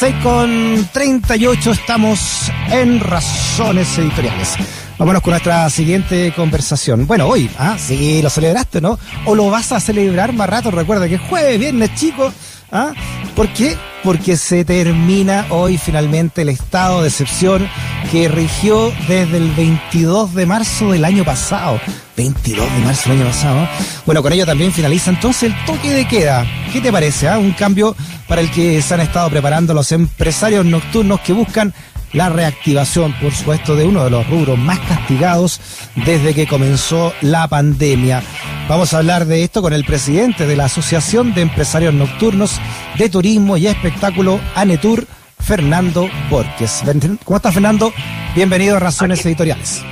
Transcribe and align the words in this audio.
6 0.00 0.14
con 0.22 0.88
38 0.94 1.72
estamos 1.72 2.50
en 2.70 3.00
Razones 3.00 3.98
Editoriales. 3.98 4.54
Vámonos 4.98 5.20
con 5.20 5.32
nuestra 5.32 5.68
siguiente 5.68 6.32
conversación. 6.34 7.06
Bueno, 7.06 7.26
hoy, 7.26 7.50
ah, 7.58 7.76
sí, 7.78 8.22
lo 8.22 8.30
celebraste, 8.30 8.80
¿no? 8.80 8.98
O 9.26 9.34
lo 9.34 9.50
vas 9.50 9.72
a 9.72 9.78
celebrar 9.78 10.32
más 10.32 10.48
rato. 10.48 10.70
Recuerda 10.70 11.06
que 11.06 11.16
es 11.16 11.20
jueves, 11.20 11.58
viernes, 11.58 11.94
chicos. 11.96 12.32
¿Ah? 12.72 12.94
¿Por 13.36 13.52
qué? 13.52 13.76
Porque 14.02 14.38
se 14.38 14.64
termina 14.64 15.44
hoy 15.50 15.76
finalmente 15.76 16.42
el 16.42 16.48
estado 16.48 17.02
de 17.02 17.08
excepción 17.08 17.68
que 18.10 18.28
rigió 18.28 18.92
desde 19.08 19.36
el 19.36 19.50
22 19.52 20.34
de 20.34 20.46
marzo 20.46 20.92
del 20.92 21.04
año 21.04 21.24
pasado. 21.24 21.80
22 22.16 22.72
de 22.72 22.80
marzo 22.80 23.10
del 23.10 23.20
año 23.20 23.30
pasado. 23.30 23.68
Bueno, 24.06 24.22
con 24.22 24.32
ello 24.32 24.46
también 24.46 24.72
finaliza 24.72 25.10
entonces 25.10 25.44
el 25.44 25.64
toque 25.64 25.90
de 25.90 26.06
queda. 26.06 26.46
¿Qué 26.72 26.80
te 26.80 26.92
parece? 26.92 27.28
Ah? 27.28 27.38
Un 27.38 27.52
cambio 27.52 27.96
para 28.28 28.40
el 28.40 28.50
que 28.50 28.80
se 28.82 28.94
han 28.94 29.00
estado 29.00 29.30
preparando 29.30 29.74
los 29.74 29.92
empresarios 29.92 30.64
nocturnos 30.64 31.20
que 31.20 31.32
buscan 31.32 31.74
la 32.12 32.28
reactivación, 32.28 33.14
por 33.20 33.32
supuesto, 33.32 33.76
de 33.76 33.84
uno 33.84 34.04
de 34.04 34.10
los 34.10 34.28
rubros 34.28 34.58
más 34.58 34.78
castigados 34.80 35.60
desde 35.94 36.34
que 36.34 36.46
comenzó 36.46 37.12
la 37.20 37.46
pandemia. 37.48 38.22
Vamos 38.68 38.94
a 38.94 38.98
hablar 38.98 39.26
de 39.26 39.42
esto 39.42 39.62
con 39.62 39.72
el 39.72 39.84
presidente 39.84 40.46
de 40.46 40.56
la 40.56 40.66
Asociación 40.66 41.34
de 41.34 41.42
Empresarios 41.42 41.94
Nocturnos 41.94 42.60
de 42.98 43.08
Turismo 43.08 43.56
y 43.56 43.66
Espectáculo 43.66 44.40
ANETUR, 44.54 45.06
Fernando 45.50 46.08
Borges. 46.30 46.84
¿Cómo 47.24 47.38
estás, 47.38 47.52
Fernando? 47.52 47.92
Bienvenido 48.36 48.76
a 48.76 48.78
Razones 48.78 49.26
Editoriales. 49.26 49.82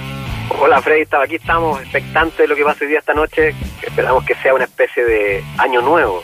Hola, 0.57 0.81
Freddy. 0.81 1.03
Aquí 1.21 1.35
estamos 1.35 1.83
expectantes 1.83 2.39
de 2.39 2.47
lo 2.47 2.55
que 2.55 2.63
va 2.63 2.71
a 2.71 2.75
suceder 2.75 2.99
esta 2.99 3.13
noche. 3.13 3.53
Esperamos 3.83 4.25
que 4.25 4.37
sea 4.37 4.55
una 4.55 4.67
especie 4.67 5.05
de 5.05 5.43
año 5.57 5.83
nuevo. 5.83 6.23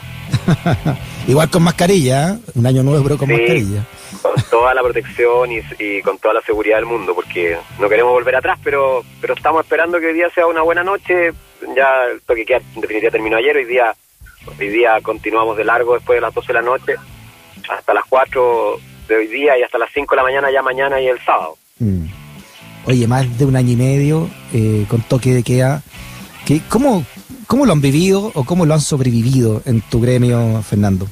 Igual 1.27 1.49
con 1.49 1.63
mascarilla, 1.63 2.29
¿eh? 2.29 2.37
un 2.55 2.65
año 2.65 2.81
nuevo, 2.81 3.03
pero 3.03 3.17
con 3.17 3.27
mascarilla 3.29 3.83
con 4.21 4.41
toda 4.49 4.73
la 4.73 4.81
protección 4.81 5.49
y, 5.51 6.01
con 6.01 6.17
toda 6.17 6.35
la 6.35 6.41
seguridad 6.41 6.77
del 6.77 6.85
mundo, 6.85 7.13
porque 7.13 7.57
no 7.77 7.89
queremos 7.89 8.13
volver 8.13 8.37
atrás, 8.37 8.57
pero 8.63 9.03
pero 9.19 9.33
estamos 9.33 9.65
esperando 9.65 9.99
que 9.99 10.07
hoy 10.07 10.13
día 10.13 10.29
sea 10.33 10.47
una 10.47 10.61
buena 10.61 10.81
noche. 10.85 11.33
Ya 11.75 12.05
el 12.09 12.21
toque 12.21 12.45
queda 12.45 12.61
en 12.73 12.79
definitiva 12.79 13.11
terminó 13.11 13.35
ayer, 13.35 13.57
hoy 13.57 13.65
día 13.65 13.93
hoy 14.57 14.69
día 14.69 15.01
continuamos 15.01 15.57
de 15.57 15.65
largo 15.65 15.95
después 15.95 16.15
de 16.15 16.21
las 16.21 16.33
12 16.33 16.47
de 16.47 16.53
la 16.53 16.61
noche 16.61 16.95
hasta 17.67 17.93
las 17.93 18.05
4 18.07 18.79
de 19.07 19.15
hoy 19.15 19.27
día 19.27 19.57
y 19.57 19.63
hasta 19.63 19.77
las 19.77 19.91
5 19.93 20.13
de 20.13 20.17
la 20.17 20.23
mañana 20.23 20.51
ya 20.51 20.61
mañana 20.61 20.99
y 20.99 21.07
el 21.07 21.19
sábado. 21.23 21.57
Mm. 21.79 22.05
Oye, 22.87 23.07
más 23.07 23.37
de 23.37 23.45
un 23.45 23.55
año 23.55 23.71
y 23.71 23.75
medio 23.75 24.29
eh, 24.53 24.85
con 24.87 25.01
toque 25.01 25.33
de 25.33 25.43
queda. 25.43 25.81
¿Qué, 26.45 26.61
cómo, 26.69 27.03
¿Cómo 27.47 27.65
lo 27.65 27.71
han 27.71 27.81
vivido 27.81 28.31
o 28.35 28.43
cómo 28.43 28.65
lo 28.65 28.75
han 28.75 28.81
sobrevivido 28.81 29.61
en 29.65 29.81
tu 29.81 29.99
gremio, 29.99 30.61
Fernando? 30.61 31.07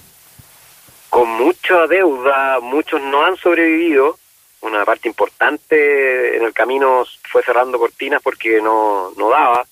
con 1.14 1.30
mucha 1.30 1.86
deuda, 1.86 2.60
muchos 2.60 3.00
no 3.00 3.24
han 3.24 3.38
sobrevivido, 3.38 4.18
una 4.62 4.84
parte 4.84 5.08
importante 5.08 6.36
en 6.36 6.44
el 6.44 6.54
camino 6.54 7.04
fue 7.22 7.44
cerrando 7.44 7.78
cortinas 7.78 8.20
porque 8.20 8.60
no, 8.60 9.12
no 9.16 9.30
daba, 9.30 9.64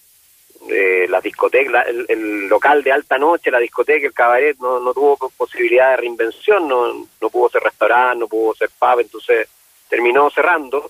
eh, 0.72 1.06
la 1.10 1.22
discoteca, 1.22 1.82
el, 1.82 2.48
local 2.48 2.84
de 2.84 2.92
alta 2.92 3.18
noche, 3.18 3.52
la 3.52 3.60
discoteca, 3.60 4.08
el 4.08 4.14
cabaret, 4.14 4.58
no, 4.60 4.80
no 4.80 4.94
tuvo 4.94 5.18
posibilidad 5.38 5.92
de 5.92 5.98
reinvención, 5.98 6.68
no, 6.68 7.08
no 7.22 7.30
pudo 7.30 7.50
ser 7.50 7.64
restaurante, 7.64 8.20
no 8.20 8.28
pudo 8.28 8.56
ser 8.56 8.70
pub, 8.80 9.00
entonces 9.00 9.48
terminó 9.90 10.30
cerrando. 10.30 10.90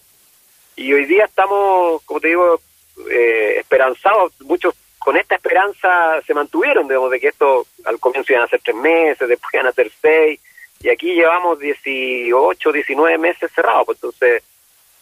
Y 0.76 0.94
hoy 0.94 1.06
día 1.06 1.26
estamos, 1.26 2.02
como 2.04 2.20
te 2.20 2.30
digo, 2.30 2.62
eh, 3.10 3.56
esperanzados, 3.60 4.34
muchos 4.42 4.76
con 5.00 5.18
esta 5.18 5.36
esperanza 5.36 6.22
se 6.26 6.34
mantuvieron, 6.34 6.88
digamos, 6.88 7.10
de 7.10 7.20
que 7.20 7.30
esto 7.30 7.66
al 7.86 8.00
comienzo 8.00 8.34
iban 8.34 8.46
a 8.46 8.50
ser 8.50 8.62
tres 8.64 8.76
meses, 8.76 9.28
después 9.28 9.54
iban 9.54 9.68
a 9.68 9.72
ser 9.72 9.92
seis, 10.00 10.40
y 10.80 10.90
aquí 10.90 11.14
llevamos 11.14 11.60
18, 11.60 12.72
19 12.72 13.18
meses 13.18 13.52
cerrados, 13.52 13.86
pues 13.88 13.98
entonces 13.98 14.44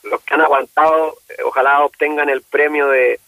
los 0.04 0.22
que 0.22 0.34
han 0.34 0.42
aguantado, 0.42 1.18
eh, 1.28 1.44
ojalá 1.44 1.84
obtengan 1.84 2.30
el 2.30 2.42
premio 2.42 2.88
de, 2.88 3.20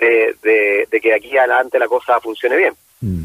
de, 0.00 0.86
de, 0.90 1.00
que 1.00 1.14
aquí 1.14 1.36
adelante 1.36 1.78
la 1.78 1.88
cosa 1.88 2.20
funcione 2.20 2.56
bien. 2.56 2.74
Mm. 3.00 3.24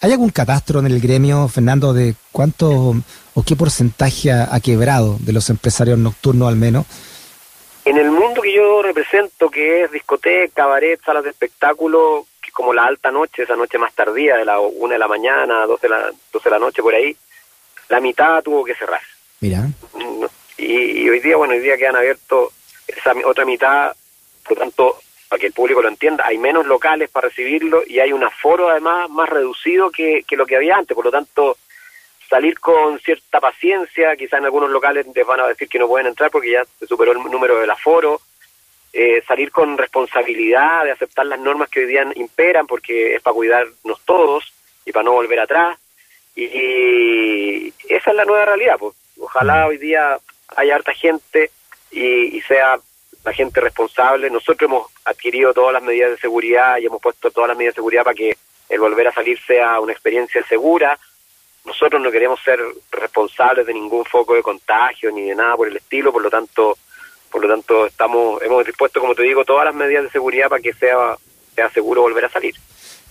¿Hay 0.00 0.12
algún 0.12 0.30
catastro 0.30 0.80
en 0.80 0.86
el 0.86 1.00
gremio, 1.00 1.48
Fernando, 1.48 1.94
de 1.94 2.14
cuánto 2.30 2.94
o 3.34 3.42
qué 3.42 3.56
porcentaje 3.56 4.32
ha 4.32 4.60
quebrado 4.60 5.16
de 5.20 5.32
los 5.32 5.48
empresarios 5.48 5.98
nocturnos 5.98 6.48
al 6.48 6.56
menos? 6.56 6.86
En 7.84 7.98
el 7.98 8.10
mundo 8.10 8.40
que 8.40 8.54
yo 8.54 8.82
represento, 8.82 9.50
que 9.50 9.84
es 9.84 9.92
discoteca, 9.92 10.54
cabaret, 10.54 11.00
salas 11.04 11.22
de 11.22 11.30
espectáculo, 11.30 12.26
que 12.40 12.50
como 12.50 12.72
la 12.72 12.84
alta 12.84 13.10
noche, 13.10 13.42
esa 13.42 13.56
noche 13.56 13.76
más 13.76 13.92
tardía, 13.92 14.36
de 14.36 14.44
la 14.46 14.58
una 14.58 14.94
de 14.94 14.98
la 14.98 15.08
mañana, 15.08 15.66
dos 15.66 15.80
de 15.82 15.90
la, 15.90 16.06
de 16.08 16.50
la 16.50 16.58
noche 16.58 16.80
por 16.80 16.94
ahí, 16.94 17.14
la 17.90 18.00
mitad 18.00 18.42
tuvo 18.42 18.64
que 18.64 18.74
cerrar. 18.74 19.02
Mira. 19.40 19.68
Y, 20.56 21.08
hoy 21.10 21.20
día, 21.20 21.36
bueno, 21.36 21.52
hoy 21.52 21.60
día 21.60 21.76
quedan 21.76 21.96
abiertos 21.96 22.52
esa 22.86 23.12
otra 23.26 23.44
mitad, 23.44 23.92
por 24.44 24.56
lo 24.56 24.64
tanto, 24.64 24.98
para 25.34 25.40
que 25.40 25.46
el 25.48 25.52
público 25.52 25.82
lo 25.82 25.88
entienda, 25.88 26.24
hay 26.24 26.38
menos 26.38 26.64
locales 26.64 27.10
para 27.10 27.26
recibirlo 27.26 27.82
y 27.84 27.98
hay 27.98 28.12
un 28.12 28.22
aforo 28.22 28.70
además 28.70 29.10
más 29.10 29.28
reducido 29.28 29.90
que, 29.90 30.22
que 30.22 30.36
lo 30.36 30.46
que 30.46 30.54
había 30.54 30.76
antes, 30.76 30.94
por 30.94 31.04
lo 31.04 31.10
tanto, 31.10 31.56
salir 32.30 32.60
con 32.60 33.00
cierta 33.00 33.40
paciencia, 33.40 34.14
quizás 34.14 34.38
en 34.38 34.44
algunos 34.44 34.70
locales 34.70 35.08
les 35.12 35.26
van 35.26 35.40
a 35.40 35.48
decir 35.48 35.68
que 35.68 35.80
no 35.80 35.88
pueden 35.88 36.06
entrar 36.06 36.30
porque 36.30 36.52
ya 36.52 36.64
se 36.78 36.86
superó 36.86 37.10
el 37.10 37.18
número 37.18 37.58
del 37.58 37.68
aforo, 37.68 38.20
eh, 38.92 39.24
salir 39.26 39.50
con 39.50 39.76
responsabilidad 39.76 40.84
de 40.84 40.92
aceptar 40.92 41.26
las 41.26 41.40
normas 41.40 41.68
que 41.68 41.80
hoy 41.80 41.86
día 41.86 42.06
imperan 42.14 42.68
porque 42.68 43.16
es 43.16 43.20
para 43.20 43.34
cuidarnos 43.34 44.00
todos 44.04 44.52
y 44.86 44.92
para 44.92 45.02
no 45.02 45.14
volver 45.14 45.40
atrás. 45.40 45.76
Y, 46.36 47.74
esa 47.88 48.10
es 48.10 48.16
la 48.16 48.24
nueva 48.24 48.44
realidad. 48.44 48.76
Pues. 48.78 48.94
Ojalá 49.18 49.66
hoy 49.66 49.78
día 49.78 50.16
haya 50.54 50.76
harta 50.76 50.94
gente 50.94 51.50
y, 51.90 52.36
y 52.36 52.40
sea 52.42 52.78
la 53.24 53.32
gente 53.32 53.60
responsable. 53.60 54.30
Nosotros 54.30 54.70
hemos 54.70 54.86
adquirido 55.04 55.52
todas 55.52 55.72
las 55.72 55.82
medidas 55.82 56.10
de 56.10 56.18
seguridad 56.18 56.78
y 56.78 56.86
hemos 56.86 57.00
puesto 57.00 57.30
todas 57.30 57.48
las 57.48 57.56
medidas 57.56 57.74
de 57.74 57.80
seguridad 57.80 58.04
para 58.04 58.14
que 58.14 58.36
el 58.68 58.80
volver 58.80 59.08
a 59.08 59.12
salir 59.12 59.38
sea 59.46 59.80
una 59.80 59.92
experiencia 59.92 60.42
segura, 60.46 60.98
nosotros 61.64 62.00
no 62.02 62.10
queremos 62.10 62.40
ser 62.42 62.60
responsables 62.90 63.66
de 63.66 63.72
ningún 63.72 64.04
foco 64.04 64.34
de 64.34 64.42
contagio 64.42 65.10
ni 65.10 65.22
de 65.22 65.34
nada 65.34 65.56
por 65.56 65.68
el 65.68 65.76
estilo, 65.76 66.12
por 66.12 66.22
lo 66.22 66.30
tanto, 66.30 66.76
por 67.30 67.42
lo 67.42 67.48
tanto 67.48 67.86
estamos 67.86 68.42
hemos 68.42 68.64
dispuesto, 68.66 69.00
como 69.00 69.14
te 69.14 69.22
digo, 69.22 69.44
todas 69.44 69.64
las 69.64 69.74
medidas 69.74 70.04
de 70.04 70.10
seguridad 70.10 70.48
para 70.48 70.62
que 70.62 70.74
sea 70.74 71.16
sea 71.54 71.70
seguro 71.70 72.02
volver 72.02 72.24
a 72.24 72.30
salir. 72.30 72.54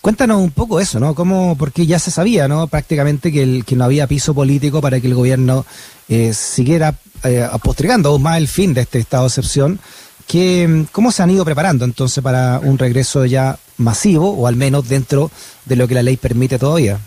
Cuéntanos 0.03 0.41
un 0.41 0.51
poco 0.51 0.81
eso, 0.81 0.99
¿no? 0.99 1.15
¿Cómo, 1.15 1.55
porque 1.57 1.85
ya 1.85 1.97
se 1.97 2.11
sabía, 2.11 2.49
¿no? 2.49 2.67
Prácticamente 2.67 3.31
que, 3.31 3.41
el, 3.41 3.63
que 3.65 3.77
no 3.77 3.85
había 3.85 4.05
piso 4.05 4.35
político 4.35 4.81
para 4.81 4.99
que 4.99 5.07
el 5.07 5.15
gobierno 5.15 5.65
eh, 6.09 6.33
siguiera 6.33 6.93
eh, 7.23 7.47
apostregando 7.49 8.09
aún 8.09 8.21
más 8.21 8.37
el 8.37 8.49
fin 8.49 8.73
de 8.73 8.81
este 8.81 8.99
estado 8.99 9.23
de 9.23 9.27
excepción. 9.29 9.79
Que, 10.27 10.83
¿Cómo 10.91 11.09
se 11.13 11.23
han 11.23 11.29
ido 11.29 11.45
preparando 11.45 11.85
entonces 11.85 12.21
para 12.21 12.59
un 12.59 12.77
regreso 12.77 13.23
ya 13.25 13.57
masivo 13.77 14.31
o 14.31 14.45
al 14.45 14.57
menos 14.57 14.89
dentro 14.89 15.31
de 15.63 15.77
lo 15.77 15.87
que 15.87 15.93
la 15.93 16.03
ley 16.03 16.17
permite 16.17 16.59
todavía? 16.59 16.99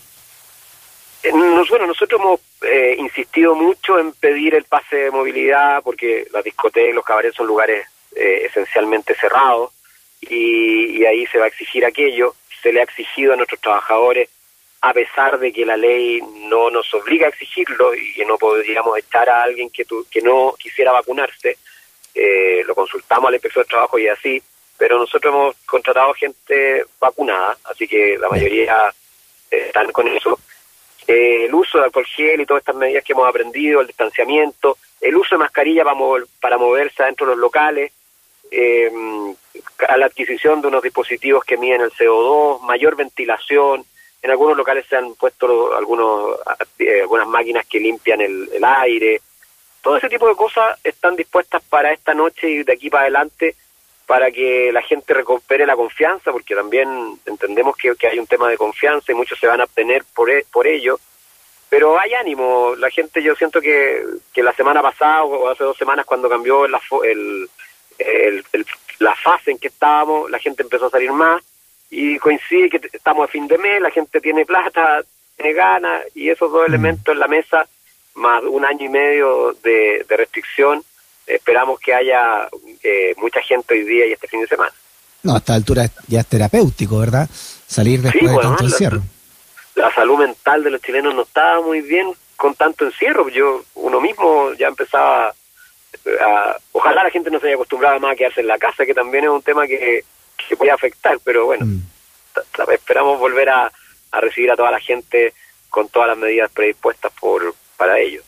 Eh, 1.22 1.32
bueno, 1.68 1.86
nosotros 1.86 2.18
hemos 2.18 2.40
eh, 2.62 2.96
insistido 2.98 3.54
mucho 3.54 3.98
en 3.98 4.12
pedir 4.12 4.54
el 4.54 4.64
pase 4.64 4.96
de 4.96 5.10
movilidad 5.10 5.82
porque 5.82 6.26
las 6.32 6.42
discotecas 6.42 6.90
y 6.90 6.94
los 6.94 7.04
cabarets 7.04 7.36
son 7.36 7.46
lugares 7.46 7.86
eh, 8.14 8.46
esencialmente 8.46 9.14
cerrados 9.14 9.72
y, 10.20 11.04
ahí 11.04 11.26
se 11.26 11.38
va 11.38 11.44
a 11.44 11.48
exigir 11.48 11.84
aquello. 11.84 12.34
Se 12.66 12.72
le 12.72 12.80
ha 12.80 12.82
exigido 12.82 13.32
a 13.32 13.36
nuestros 13.36 13.60
trabajadores, 13.60 14.28
a 14.80 14.92
pesar 14.92 15.38
de 15.38 15.52
que 15.52 15.64
la 15.64 15.76
ley 15.76 16.20
no 16.48 16.68
nos 16.68 16.92
obliga 16.94 17.26
a 17.26 17.28
exigirlo 17.28 17.94
y 17.94 18.12
que 18.12 18.24
no 18.24 18.38
podríamos 18.38 18.98
echar 18.98 19.30
a 19.30 19.44
alguien 19.44 19.70
que, 19.70 19.84
que 20.10 20.20
no 20.20 20.52
quisiera 20.58 20.90
vacunarse. 20.90 21.58
lo 22.66 22.74
consultamos 22.74 23.28
al 23.28 23.34
inspector 23.34 23.62
de 23.62 23.68
trabajo 23.68 23.98
y 24.00 24.08
así, 24.08 24.42
pero 24.76 24.98
nosotros 24.98 25.32
hemos 25.32 25.56
contratado 25.64 26.12
gente 26.14 26.84
vacunada, 26.98 27.56
así 27.70 27.86
que 27.86 28.18
la 28.18 28.28
mayoría 28.28 28.92
están 29.48 29.92
con 29.92 30.08
eso 30.08 30.36
eh, 31.06 31.44
el 31.44 31.54
uso 31.54 31.78
de 31.78 31.84
alcohol 31.84 32.04
gel 32.04 32.40
y 32.40 32.46
todas 32.46 32.62
estas 32.62 32.74
medidas 32.74 33.04
que 33.04 33.12
hemos 33.12 33.28
aprendido, 33.28 33.80
el 33.80 33.86
distanciamiento, 33.86 34.76
el 35.00 35.14
uso 35.14 35.36
de 35.36 35.38
mascarilla 35.38 35.84
para, 35.84 35.96
para 36.40 36.58
moverse 36.58 37.02
adentro 37.02 37.26
de 37.26 37.32
los 37.32 37.40
locales, 37.40 37.92
eh, 38.50 38.90
a 39.88 39.96
la 39.96 40.06
adquisición 40.06 40.60
de 40.60 40.68
unos 40.68 40.82
dispositivos 40.82 41.44
que 41.44 41.56
miden 41.56 41.82
el 41.82 41.92
CO2, 41.92 42.60
mayor 42.62 42.96
ventilación. 42.96 43.84
En 44.22 44.30
algunos 44.30 44.56
locales 44.56 44.86
se 44.88 44.96
han 44.96 45.14
puesto 45.14 45.76
algunos, 45.76 46.38
eh, 46.78 47.02
algunas 47.02 47.28
máquinas 47.28 47.66
que 47.66 47.80
limpian 47.80 48.20
el, 48.20 48.48
el 48.52 48.64
aire. 48.64 49.20
Todo 49.82 49.96
ese 49.96 50.08
tipo 50.08 50.28
de 50.28 50.34
cosas 50.34 50.78
están 50.82 51.14
dispuestas 51.14 51.62
para 51.62 51.92
esta 51.92 52.14
noche 52.14 52.50
y 52.50 52.62
de 52.64 52.72
aquí 52.72 52.90
para 52.90 53.04
adelante 53.04 53.54
para 54.06 54.30
que 54.30 54.70
la 54.72 54.82
gente 54.82 55.12
recupere 55.12 55.66
la 55.66 55.74
confianza, 55.74 56.30
porque 56.30 56.54
también 56.54 57.18
entendemos 57.26 57.76
que, 57.76 57.94
hay 58.06 58.18
un 58.18 58.26
tema 58.26 58.48
de 58.48 58.56
confianza 58.56 59.10
y 59.10 59.16
muchos 59.16 59.38
se 59.38 59.48
van 59.48 59.60
a 59.60 59.64
obtener 59.64 60.04
por, 60.14 60.30
e, 60.30 60.46
por 60.52 60.66
ello. 60.66 60.98
Pero 61.68 61.98
hay 61.98 62.14
ánimo, 62.14 62.74
la 62.76 62.88
gente 62.90 63.20
yo 63.20 63.34
siento 63.34 63.60
que, 63.60 64.04
que 64.32 64.44
la 64.44 64.52
semana 64.52 64.80
pasada 64.80 65.24
o 65.24 65.48
hace 65.48 65.64
dos 65.64 65.76
semanas 65.76 66.06
cuando 66.06 66.28
cambió 66.28 66.68
la, 66.68 66.80
el, 67.02 67.50
fase 69.26 69.50
en 69.50 69.58
que 69.58 69.68
estábamos, 69.68 70.30
la 70.30 70.38
gente 70.38 70.62
empezó 70.62 70.86
a 70.86 70.90
salir 70.90 71.10
más 71.10 71.42
y 71.90 72.16
coincide 72.18 72.70
que 72.70 72.80
estamos 72.92 73.28
a 73.28 73.32
fin 73.32 73.48
de 73.48 73.58
mes, 73.58 73.82
la 73.82 73.90
gente 73.90 74.20
tiene 74.20 74.46
plata, 74.46 75.02
tiene 75.36 75.52
ganas 75.52 76.02
y 76.14 76.30
esos 76.30 76.52
dos 76.52 76.62
mm. 76.62 76.70
elementos 76.70 77.12
en 77.12 77.18
la 77.18 77.26
mesa 77.26 77.66
más 78.14 78.42
un 78.44 78.64
año 78.64 78.86
y 78.86 78.88
medio 78.88 79.52
de, 79.64 80.06
restricción, 80.08 80.82
esperamos 81.26 81.80
que 81.80 81.92
haya 81.92 82.48
eh, 82.84 83.14
mucha 83.16 83.42
gente 83.42 83.74
hoy 83.74 83.82
día 83.82 84.06
y 84.06 84.12
este 84.12 84.28
fin 84.28 84.40
de 84.42 84.46
semana. 84.46 84.72
No, 85.24 85.34
a 85.34 85.38
esta 85.38 85.54
altura 85.54 85.90
ya 86.06 86.20
es 86.20 86.26
terapéutico, 86.26 87.00
¿verdad? 87.00 87.28
Salir 87.66 88.00
después 88.00 88.30
de 88.30 88.38
tanto 88.38 88.64
encierro. 88.64 89.02
La, 89.74 89.92
salud 89.92 90.18
mental 90.18 90.62
de 90.62 90.70
los 90.70 90.80
chilenos 90.80 91.14
no 91.14 91.22
estaba 91.22 91.60
muy 91.60 91.80
bien 91.80 92.12
con 92.36 92.54
tanto 92.54 92.84
encierro. 92.84 93.28
Yo, 93.28 93.64
uno 93.74 94.00
mismo 94.00 94.52
ya 94.54 94.68
empezaba 94.68 95.34
a, 96.20 96.56
ojalá 96.72 97.04
la 97.04 97.10
gente 97.10 97.30
no 97.30 97.40
se 97.40 97.46
haya 97.46 97.56
acostumbrado 97.56 98.00
más 98.00 98.12
a 98.12 98.16
quedarse 98.16 98.40
en 98.40 98.48
la 98.48 98.58
casa, 98.58 98.86
que 98.86 98.94
también 98.94 99.24
es 99.24 99.30
un 99.30 99.42
tema 99.42 99.66
que, 99.66 100.04
que 100.48 100.56
puede 100.56 100.70
afectar, 100.70 101.18
pero 101.24 101.46
bueno, 101.46 101.66
mm. 101.66 101.80
esperamos 102.72 103.18
volver 103.18 103.48
a, 103.48 103.70
a 104.10 104.20
recibir 104.20 104.50
a 104.50 104.56
toda 104.56 104.70
la 104.70 104.80
gente 104.80 105.34
con 105.68 105.88
todas 105.88 106.08
las 106.08 106.18
medidas 106.18 106.50
predispuestas 106.52 107.12
por 107.20 107.54
para 107.76 107.98
ello. 107.98 108.22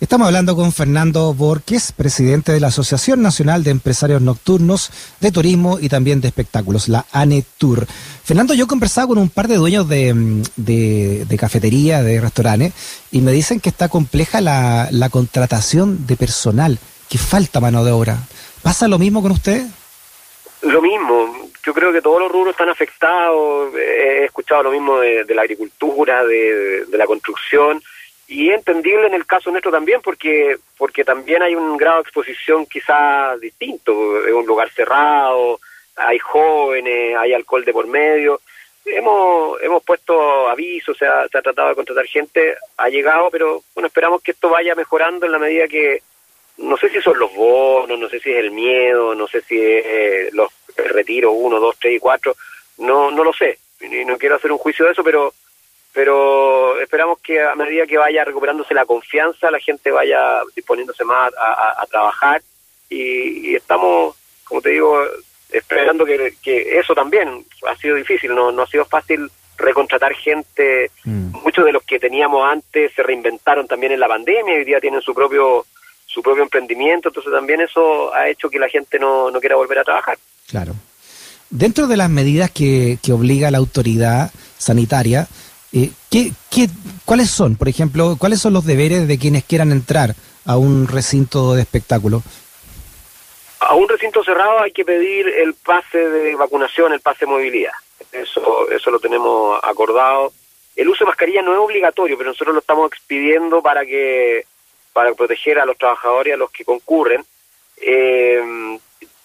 Estamos 0.00 0.26
hablando 0.26 0.56
con 0.56 0.72
Fernando 0.72 1.32
Borges, 1.32 1.92
presidente 1.92 2.50
de 2.50 2.58
la 2.58 2.66
Asociación 2.66 3.22
Nacional 3.22 3.62
de 3.62 3.70
Empresarios 3.70 4.20
Nocturnos 4.20 4.90
de 5.20 5.30
Turismo 5.30 5.78
y 5.80 5.88
también 5.88 6.20
de 6.20 6.26
Espectáculos, 6.26 6.88
la 6.88 7.06
ANETUR. 7.12 7.86
Fernando, 8.24 8.52
yo 8.52 8.64
he 8.64 8.66
conversado 8.66 9.06
con 9.06 9.18
un 9.18 9.30
par 9.30 9.46
de 9.46 9.54
dueños 9.54 9.88
de, 9.88 10.42
de, 10.56 11.24
de 11.24 11.36
cafetería, 11.38 12.02
de 12.02 12.20
restaurantes, 12.20 12.72
y 13.12 13.20
me 13.20 13.30
dicen 13.30 13.60
que 13.60 13.68
está 13.68 13.88
compleja 13.88 14.40
la, 14.40 14.88
la 14.90 15.08
contratación 15.08 16.04
de 16.04 16.16
personal, 16.16 16.80
que 17.12 17.18
falta 17.18 17.60
mano 17.60 17.84
de 17.84 17.92
obra. 17.92 18.16
¿Pasa 18.62 18.88
lo 18.88 18.98
mismo 18.98 19.20
con 19.20 19.32
usted? 19.32 19.66
Lo 20.62 20.80
mismo. 20.80 21.50
Yo 21.62 21.74
creo 21.74 21.92
que 21.92 22.00
todos 22.00 22.18
los 22.18 22.32
rubros 22.32 22.52
están 22.52 22.70
afectados. 22.70 23.74
He 23.76 24.24
escuchado 24.24 24.62
lo 24.62 24.70
mismo 24.70 24.98
de, 24.98 25.26
la 25.34 25.42
agricultura, 25.42 26.24
de, 26.24 26.86
la 26.90 27.04
construcción 27.04 27.82
y 28.28 28.48
es 28.48 28.54
entendible 28.56 29.08
en 29.08 29.12
el 29.12 29.26
caso 29.26 29.50
nuestro 29.50 29.70
también 29.70 30.00
porque 30.00 30.56
porque 30.78 31.04
también 31.04 31.42
hay 31.42 31.54
un 31.54 31.76
grado 31.76 31.96
de 31.96 32.02
exposición 32.02 32.64
quizás 32.64 33.38
distinto 33.40 34.24
es 34.24 34.32
un 34.32 34.46
lugar 34.46 34.70
cerrado 34.70 35.58
hay 35.96 36.18
jóvenes 36.20 37.16
hay 37.18 37.34
alcohol 37.34 37.64
de 37.64 37.72
por 37.72 37.88
medio 37.88 38.40
hemos 38.86 39.60
hemos 39.60 39.82
puesto 39.82 40.48
avisos 40.48 40.96
se 40.96 41.04
ha 41.04 41.26
tratado 41.28 41.70
de 41.70 41.74
contratar 41.74 42.06
gente 42.06 42.54
ha 42.78 42.88
llegado 42.88 43.28
pero 43.30 43.64
bueno 43.74 43.88
esperamos 43.88 44.22
que 44.22 44.30
esto 44.30 44.48
vaya 44.48 44.74
mejorando 44.76 45.26
en 45.26 45.32
la 45.32 45.38
medida 45.38 45.66
que 45.66 46.00
no 46.58 46.76
sé 46.76 46.88
si 46.90 47.00
son 47.00 47.18
los 47.18 47.34
bonos 47.34 47.98
no 47.98 48.08
sé 48.08 48.20
si 48.20 48.30
es 48.30 48.38
el 48.38 48.50
miedo 48.50 49.14
no 49.14 49.26
sé 49.26 49.40
si 49.42 49.56
es 49.56 49.84
eh, 49.86 50.30
los 50.32 50.50
el 50.76 50.88
retiro 50.88 51.32
uno 51.32 51.60
dos 51.60 51.76
tres 51.80 51.96
y 51.96 51.98
cuatro 51.98 52.36
no 52.78 53.10
no 53.10 53.24
lo 53.24 53.32
sé 53.32 53.58
y 53.80 54.04
no 54.04 54.16
quiero 54.16 54.36
hacer 54.36 54.52
un 54.52 54.58
juicio 54.58 54.84
de 54.84 54.92
eso 54.92 55.02
pero 55.02 55.32
pero 55.92 56.80
esperamos 56.80 57.18
que 57.20 57.42
a 57.42 57.54
medida 57.54 57.86
que 57.86 57.98
vaya 57.98 58.24
recuperándose 58.24 58.74
la 58.74 58.86
confianza, 58.86 59.50
la 59.50 59.60
gente 59.60 59.90
vaya 59.90 60.40
disponiéndose 60.56 61.04
más 61.04 61.30
a, 61.38 61.86
trabajar 61.86 62.40
y, 62.88 63.54
estamos, 63.54 64.16
como 64.44 64.62
te 64.62 64.70
digo, 64.70 65.02
esperando 65.50 66.06
que, 66.06 66.34
eso 66.78 66.94
también 66.94 67.44
ha 67.68 67.76
sido 67.76 67.96
difícil, 67.96 68.34
no, 68.34 68.50
no 68.52 68.62
ha 68.62 68.66
sido 68.66 68.86
fácil 68.86 69.30
recontratar 69.58 70.14
gente, 70.14 70.90
mm. 71.04 71.42
muchos 71.44 71.64
de 71.64 71.72
los 71.72 71.82
que 71.82 72.00
teníamos 72.00 72.50
antes 72.50 72.92
se 72.94 73.02
reinventaron 73.02 73.68
también 73.68 73.92
en 73.92 74.00
la 74.00 74.08
pandemia, 74.08 74.54
hoy 74.54 74.64
día 74.64 74.80
tienen 74.80 75.02
su 75.02 75.14
propio 75.14 75.66
su 76.06 76.22
propio 76.22 76.42
emprendimiento, 76.42 77.08
entonces 77.08 77.32
también 77.32 77.60
eso 77.60 78.14
ha 78.14 78.28
hecho 78.28 78.50
que 78.50 78.58
la 78.58 78.68
gente 78.68 78.98
no, 78.98 79.30
no 79.30 79.40
quiera 79.40 79.56
volver 79.56 79.78
a 79.78 79.84
trabajar. 79.84 80.18
Claro. 80.48 80.74
Dentro 81.48 81.86
de 81.86 81.96
las 81.96 82.10
medidas 82.10 82.50
que, 82.50 82.98
que 83.02 83.12
obliga 83.12 83.50
la 83.50 83.58
autoridad 83.58 84.30
sanitaria, 84.58 85.26
eh, 85.72 85.90
¿qué, 86.10 86.32
qué, 86.50 86.68
¿Cuáles 87.04 87.30
son, 87.30 87.56
por 87.56 87.68
ejemplo, 87.68 88.16
cuáles 88.18 88.40
son 88.40 88.52
los 88.52 88.64
deberes 88.64 89.08
de 89.08 89.18
quienes 89.18 89.44
quieran 89.44 89.72
entrar 89.72 90.14
a 90.44 90.56
un 90.56 90.86
recinto 90.86 91.54
de 91.54 91.62
espectáculo? 91.62 92.22
A 93.60 93.74
un 93.74 93.88
recinto 93.88 94.22
cerrado 94.24 94.60
hay 94.60 94.72
que 94.72 94.84
pedir 94.84 95.28
el 95.28 95.54
pase 95.54 95.98
de 95.98 96.34
vacunación, 96.34 96.92
el 96.92 97.00
pase 97.00 97.24
de 97.24 97.32
movilidad. 97.32 97.72
Eso, 98.10 98.70
eso 98.70 98.90
lo 98.90 98.98
tenemos 98.98 99.58
acordado. 99.62 100.32
El 100.74 100.88
uso 100.88 101.04
de 101.04 101.08
mascarilla 101.08 101.42
no 101.42 101.52
es 101.52 101.58
obligatorio, 101.58 102.18
pero 102.18 102.30
nosotros 102.30 102.54
lo 102.54 102.60
estamos 102.60 102.90
expidiendo 102.90 103.62
para 103.62 103.84
que 103.84 104.44
para 104.92 105.14
proteger 105.14 105.58
a 105.58 105.66
los 105.66 105.78
trabajadores 105.78 106.30
y 106.30 106.34
a 106.34 106.36
los 106.36 106.50
que 106.50 106.64
concurren. 106.64 107.24
Eh, 107.78 108.78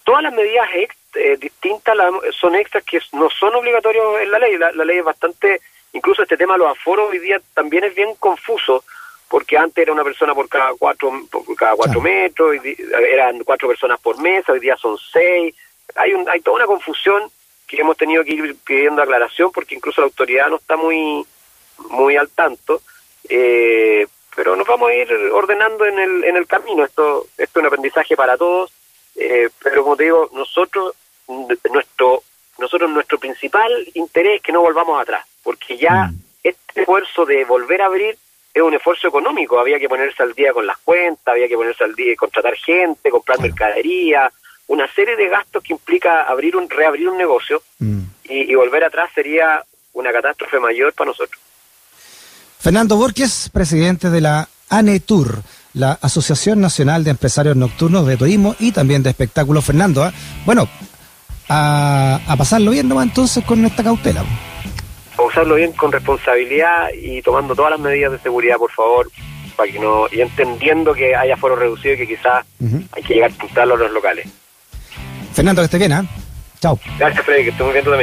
todas 0.04 0.22
las 0.22 0.32
medidas 0.32 0.68
eh, 1.14 1.36
distintas 1.38 1.96
son 2.38 2.54
extras 2.54 2.84
que 2.84 3.00
no 3.12 3.28
son 3.30 3.54
obligatorios 3.54 4.20
en 4.20 4.30
la 4.30 4.38
ley. 4.38 4.56
La, 4.56 4.72
la 4.72 4.84
ley 4.84 4.98
es 4.98 5.04
bastante 5.04 5.60
Incluso 5.92 6.22
este 6.22 6.36
tema 6.36 6.54
de 6.54 6.60
los 6.60 6.70
aforos 6.70 7.10
hoy 7.10 7.18
día 7.18 7.40
también 7.54 7.84
es 7.84 7.94
bien 7.94 8.14
confuso, 8.16 8.84
porque 9.28 9.56
antes 9.56 9.82
era 9.82 9.92
una 9.92 10.04
persona 10.04 10.34
por 10.34 10.48
cada 10.48 10.72
cuatro, 10.78 11.10
por 11.30 11.56
cada 11.56 11.76
cuatro 11.76 12.00
metros, 12.00 12.56
eran 13.10 13.42
cuatro 13.44 13.68
personas 13.68 13.98
por 14.00 14.20
mesa, 14.20 14.52
hoy 14.52 14.60
día 14.60 14.76
son 14.76 14.98
seis. 14.98 15.54
Hay, 15.94 16.12
un, 16.12 16.28
hay 16.28 16.40
toda 16.40 16.56
una 16.56 16.66
confusión 16.66 17.30
que 17.66 17.80
hemos 17.80 17.96
tenido 17.96 18.22
que 18.24 18.34
ir 18.34 18.56
pidiendo 18.64 19.02
aclaración 19.02 19.50
porque 19.52 19.74
incluso 19.74 20.00
la 20.00 20.06
autoridad 20.06 20.48
no 20.48 20.56
está 20.56 20.76
muy, 20.76 21.24
muy 21.90 22.16
al 22.16 22.28
tanto. 22.30 22.82
Eh, 23.28 24.06
pero 24.38 24.54
nos 24.54 24.68
vamos 24.68 24.88
a 24.88 24.94
ir 24.94 25.12
ordenando 25.32 25.84
en 25.84 25.98
el, 25.98 26.22
en 26.22 26.36
el 26.36 26.46
camino. 26.46 26.84
Esto, 26.84 27.26
esto 27.36 27.58
es 27.58 27.60
un 27.60 27.66
aprendizaje 27.66 28.14
para 28.14 28.36
todos, 28.36 28.70
eh, 29.16 29.48
pero 29.60 29.82
como 29.82 29.96
te 29.96 30.04
digo, 30.04 30.30
nosotros, 30.32 30.94
nuestro, 31.26 32.22
nosotros 32.56 32.88
nuestro 32.88 33.18
principal 33.18 33.70
interés 33.94 34.36
es 34.36 34.42
que 34.42 34.52
no 34.52 34.60
volvamos 34.60 35.02
atrás 35.02 35.26
porque 35.42 35.76
ya 35.76 36.04
mm. 36.04 36.14
este 36.44 36.80
esfuerzo 36.82 37.24
de 37.24 37.44
volver 37.46 37.82
a 37.82 37.86
abrir 37.86 38.16
es 38.54 38.62
un 38.62 38.74
esfuerzo 38.74 39.08
económico, 39.08 39.58
había 39.58 39.80
que 39.80 39.88
ponerse 39.88 40.22
al 40.22 40.34
día 40.34 40.52
con 40.52 40.66
las 40.66 40.78
cuentas, 40.78 41.32
había 41.32 41.48
que 41.48 41.56
ponerse 41.56 41.84
al 41.84 41.94
día 41.94 42.12
y 42.12 42.16
contratar 42.16 42.54
gente, 42.54 43.10
comprar 43.10 43.40
mercadería, 43.40 44.30
una 44.68 44.86
serie 44.92 45.16
de 45.16 45.26
gastos 45.26 45.64
que 45.64 45.72
implica 45.72 46.24
abrir 46.24 46.54
un 46.54 46.68
reabrir 46.70 47.08
un 47.08 47.16
negocio 47.16 47.62
mm. 47.80 48.00
y, 48.24 48.54
volver 48.54 48.84
atrás 48.84 49.10
sería 49.14 49.64
una 49.94 50.12
catástrofe 50.12 50.60
mayor 50.60 50.92
para 50.92 51.08
nosotros. 51.08 51.40
Fernando 52.58 52.96
Borges, 52.96 53.50
presidente 53.52 54.10
de 54.10 54.20
la 54.20 54.48
ANETUR, 54.68 55.42
la 55.74 55.98
Asociación 56.02 56.60
Nacional 56.60 57.04
de 57.04 57.10
Empresarios 57.10 57.56
Nocturnos 57.56 58.06
de 58.06 58.16
Turismo 58.16 58.56
y 58.58 58.72
también 58.72 59.02
de 59.02 59.10
Espectáculos. 59.10 59.64
Fernando, 59.64 60.02
¿ah? 60.02 60.12
bueno, 60.44 60.68
a, 61.48 62.20
a 62.26 62.36
pasarlo 62.36 62.70
bien 62.70 62.88
nomás 62.88 63.06
entonces 63.06 63.44
con 63.44 63.64
esta 63.64 63.82
cautela 63.82 64.24
usarlo 65.28 65.54
bien 65.56 65.72
con 65.72 65.92
responsabilidad 65.92 66.88
y 66.94 67.22
tomando 67.22 67.54
todas 67.54 67.72
las 67.72 67.80
medidas 67.80 68.12
de 68.12 68.18
seguridad, 68.18 68.56
por 68.56 68.70
favor, 68.72 69.10
para 69.56 69.70
que 69.70 69.78
no 69.78 70.06
y 70.10 70.20
entendiendo 70.20 70.92
que 70.94 71.14
haya 71.14 71.36
foro 71.36 71.56
reducido 71.56 71.94
y 71.94 71.98
que 71.98 72.08
quizás 72.08 72.44
hay 72.92 73.02
que 73.02 73.14
llegar 73.14 73.30
a 73.30 73.40
juntarlo 73.40 73.74
a 73.74 73.78
los 73.78 73.92
locales. 73.92 74.26
Fernando, 75.32 75.62
que 75.62 75.66
esté 75.66 75.78
bien, 75.78 75.92
¿eh? 75.92 76.08
Chao. 76.60 76.78
Gracias, 76.98 77.24
Freddy, 77.24 77.44
que 77.44 77.50
esté 77.50 77.62
muy 77.62 77.72
bien 77.72 77.84
tú 77.84 77.90
también. 77.90 77.96